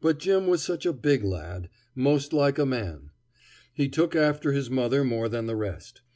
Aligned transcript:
But 0.00 0.18
Jim 0.18 0.48
was 0.48 0.60
such 0.60 0.84
a 0.86 0.92
big 0.92 1.22
lad, 1.22 1.68
'most 1.94 2.32
like 2.32 2.58
a 2.58 2.66
man. 2.66 3.10
He 3.72 3.88
took 3.88 4.16
after 4.16 4.50
his 4.50 4.68
mother 4.68 5.04
more 5.04 5.28
than 5.28 5.46
the 5.46 5.54
rest. 5.54 6.00